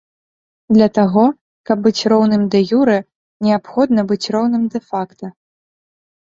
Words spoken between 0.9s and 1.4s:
таго,